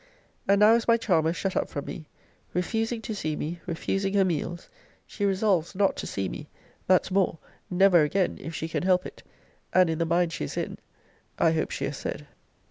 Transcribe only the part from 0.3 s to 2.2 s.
And now is my charmer shut up from me: